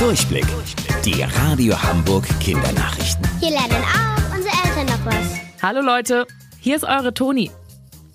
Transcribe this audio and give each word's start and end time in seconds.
Durchblick. 0.00 0.46
Die 1.04 1.22
Radio 1.22 1.80
Hamburg 1.82 2.26
Kindernachrichten. 2.40 3.28
Hier 3.38 3.50
lernen 3.50 3.84
auch 3.84 4.34
unsere 4.34 4.54
Eltern 4.64 4.86
noch 4.86 5.04
was. 5.04 5.62
Hallo 5.62 5.82
Leute, 5.82 6.26
hier 6.58 6.76
ist 6.76 6.84
eure 6.84 7.12
Toni. 7.12 7.50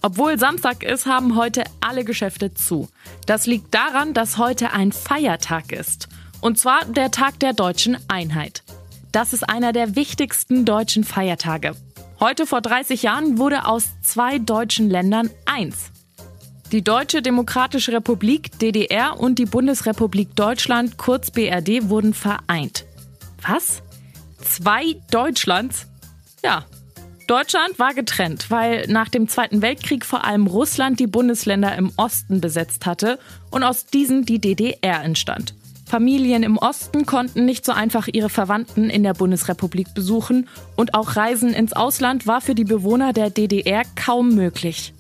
Obwohl 0.02 0.40
Samstag 0.40 0.82
ist, 0.82 1.06
haben 1.06 1.36
heute 1.36 1.64
alle 1.82 2.04
Geschäfte 2.04 2.52
zu. 2.56 2.90
Das 3.28 3.46
liegt 3.46 3.76
daran, 3.76 4.16
dass 4.16 4.40
heute 4.40 4.74
ein 4.74 4.94
Feiertag 4.94 5.72
ist. 5.72 6.08
Und 6.42 6.58
zwar 6.58 6.86
der 6.86 7.12
Tag 7.12 7.40
der 7.40 7.54
deutschen 7.54 8.00
Einheit. 8.08 8.64
Das 9.12 9.32
ist 9.32 9.48
einer 9.48 9.72
der 9.72 9.96
wichtigsten 9.96 10.66
deutschen 10.66 11.04
Feiertage. 11.04 11.76
Heute 12.20 12.48
vor 12.48 12.62
30 12.62 13.04
Jahren 13.04 13.38
wurde 13.38 13.68
aus 13.68 13.90
zwei 14.02 14.40
deutschen 14.40 14.90
Ländern 14.90 15.30
eins. 15.46 15.92
Die 16.76 16.84
Deutsche 16.84 17.22
Demokratische 17.22 17.94
Republik 17.94 18.60
DDR 18.60 19.18
und 19.18 19.40
die 19.40 19.46
Bundesrepublik 19.46 20.36
Deutschland, 20.36 20.98
kurz 20.98 21.32
BRD, 21.32 21.88
wurden 21.88 22.14
vereint. 22.14 22.84
Was? 23.42 23.82
Zwei 24.42 24.98
Deutschlands? 25.10 25.88
Ja. 26.44 26.66
Deutschland 27.28 27.80
war 27.80 27.94
getrennt, 27.94 28.52
weil 28.52 28.88
nach 28.90 29.08
dem 29.08 29.30
Zweiten 29.30 29.62
Weltkrieg 29.62 30.04
vor 30.04 30.26
allem 30.26 30.48
Russland 30.48 31.00
die 31.00 31.08
Bundesländer 31.08 31.74
im 31.78 31.94
Osten 31.96 32.42
besetzt 32.42 32.86
hatte 32.86 33.20
und 33.52 33.64
aus 33.64 33.86
diesen 33.86 34.26
die 34.26 34.40
DDR 34.40 35.02
entstand. 35.02 35.56
Familien 35.86 36.44
im 36.44 36.58
Osten 36.58 37.06
konnten 37.06 37.46
nicht 37.46 37.64
so 37.64 37.72
einfach 37.72 38.10
ihre 38.12 38.30
Verwandten 38.30 38.90
in 38.90 39.04
der 39.04 39.14
Bundesrepublik 39.14 39.94
besuchen 39.94 40.50
und 40.76 40.94
auch 40.94 41.16
Reisen 41.16 41.54
ins 41.54 41.72
Ausland 41.72 42.28
war 42.28 42.42
für 42.42 42.54
die 42.54 42.66
Bewohner 42.66 43.14
der 43.14 43.30
DDR 43.30 43.84
kaum 43.96 44.36
möglich. 44.36 44.94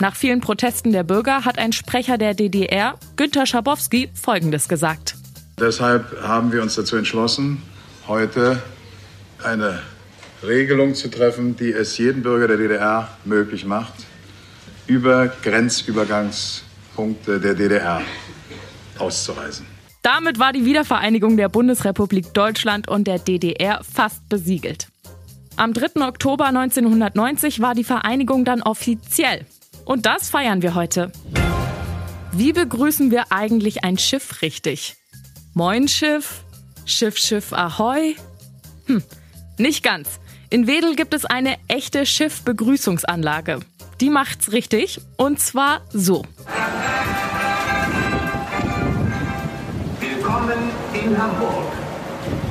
Nach 0.00 0.16
vielen 0.16 0.40
Protesten 0.40 0.92
der 0.92 1.04
Bürger 1.04 1.44
hat 1.44 1.58
ein 1.58 1.72
Sprecher 1.72 2.18
der 2.18 2.34
DDR, 2.34 2.94
Günter 3.16 3.46
Schabowski, 3.46 4.10
Folgendes 4.12 4.68
gesagt. 4.68 5.14
Deshalb 5.58 6.20
haben 6.22 6.52
wir 6.52 6.62
uns 6.62 6.74
dazu 6.74 6.96
entschlossen, 6.96 7.62
heute 8.08 8.62
eine 9.42 9.80
Regelung 10.42 10.94
zu 10.94 11.08
treffen, 11.08 11.56
die 11.56 11.72
es 11.72 11.96
jedem 11.96 12.22
Bürger 12.22 12.48
der 12.48 12.56
DDR 12.56 13.08
möglich 13.24 13.64
macht, 13.64 13.94
über 14.86 15.28
Grenzübergangspunkte 15.28 17.40
der 17.40 17.54
DDR 17.54 18.02
auszureisen. 18.98 19.66
Damit 20.02 20.38
war 20.38 20.52
die 20.52 20.64
Wiedervereinigung 20.64 21.36
der 21.36 21.48
Bundesrepublik 21.48 22.34
Deutschland 22.34 22.88
und 22.88 23.06
der 23.06 23.20
DDR 23.20 23.80
fast 23.84 24.28
besiegelt. 24.28 24.88
Am 25.56 25.72
3. 25.72 26.06
Oktober 26.06 26.46
1990 26.46 27.60
war 27.60 27.74
die 27.74 27.84
Vereinigung 27.84 28.44
dann 28.44 28.60
offiziell. 28.60 29.46
Und 29.84 30.06
das 30.06 30.30
feiern 30.30 30.62
wir 30.62 30.74
heute. 30.74 31.12
Wie 32.32 32.52
begrüßen 32.52 33.10
wir 33.10 33.30
eigentlich 33.30 33.84
ein 33.84 33.98
Schiff 33.98 34.42
richtig? 34.42 34.96
Moin 35.52 35.88
Schiff? 35.88 36.42
Schiff, 36.84 37.16
Schiff, 37.16 37.52
Ahoi? 37.52 38.16
Hm, 38.86 39.02
nicht 39.58 39.82
ganz. 39.82 40.20
In 40.50 40.66
Wedel 40.66 40.96
gibt 40.96 41.14
es 41.14 41.24
eine 41.24 41.56
echte 41.68 42.06
Schiffbegrüßungsanlage. 42.06 43.60
Die 44.00 44.10
macht's 44.10 44.52
richtig 44.52 45.00
und 45.16 45.38
zwar 45.38 45.82
so. 45.92 46.24
Willkommen 50.00 50.58
in 50.92 51.16
Hamburg. 51.16 51.72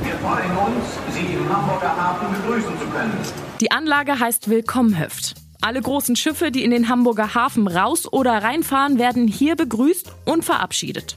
Wir 0.02 0.14
freuen 0.14 0.56
uns, 0.56 1.14
Sie 1.14 1.34
im 1.34 1.54
Hamburger 1.54 1.96
Hafen 1.96 2.28
begrüßen 2.32 2.78
zu 2.78 2.86
können. 2.86 3.12
Die 3.60 3.70
Anlage 3.70 4.18
heißt 4.18 4.48
Willkommenhöft. 4.48 5.33
Alle 5.64 5.80
großen 5.80 6.14
Schiffe, 6.14 6.50
die 6.50 6.62
in 6.62 6.70
den 6.70 6.90
Hamburger 6.90 7.34
Hafen 7.34 7.66
raus 7.66 8.06
oder 8.12 8.32
reinfahren, 8.32 8.98
werden 8.98 9.26
hier 9.26 9.56
begrüßt 9.56 10.12
und 10.26 10.44
verabschiedet. 10.44 11.16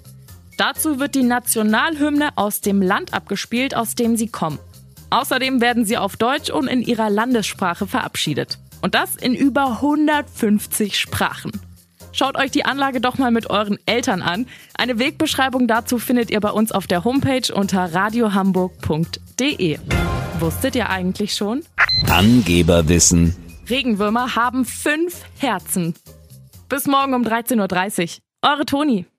Dazu 0.58 1.02
wird 1.02 1.16
die 1.16 1.24
Nationalhymne 1.24 2.30
aus 2.38 2.62
dem 2.62 2.82
Land 2.82 3.14
abgespielt, 3.14 3.76
aus 3.76 3.94
dem 3.96 4.16
sie 4.16 4.30
kommen. 4.30 4.58
Außerdem 5.10 5.60
werden 5.60 5.84
sie 5.84 5.98
auf 5.98 6.16
Deutsch 6.16 6.50
und 6.50 6.68
in 6.68 6.82
ihrer 6.82 7.10
Landessprache 7.10 7.88
verabschiedet. 7.88 8.58
Und 8.82 8.96
das 8.96 9.18
in 9.18 9.36
über 9.36 9.82
150 9.82 10.98
Sprachen. 10.98 11.52
Schaut 12.14 12.38
euch 12.38 12.50
die 12.50 12.64
Anlage 12.64 13.02
doch 13.02 13.18
mal 13.18 13.32
mit 13.32 13.50
euren 13.50 13.78
Eltern 13.86 14.22
an. 14.22 14.48
Eine 14.78 14.98
Wegbeschreibung 14.98 15.68
dazu 15.68 16.00
findet 16.00 16.32
ihr 16.32 16.40
bei 16.40 16.52
uns 16.52 16.72
auf 16.72 16.88
der 16.88 17.04
Homepage 17.04 17.54
unter 17.54 17.94
radiohamburg.de. 17.94 19.78
Wusstet 20.40 20.76
ihr 20.76 20.90
eigentlich 20.90 21.36
schon? 21.36 21.64
Angeberwissen. 22.08 23.36
Regenwürmer 23.70 24.36
haben 24.36 24.64
fünf 24.64 25.26
Herzen. 25.40 25.94
Bis 26.70 26.88
morgen 26.88 27.14
um 27.14 27.24
13.30 27.24 28.20
Uhr. 28.20 28.50
Eure 28.50 28.66
Toni. 28.66 29.08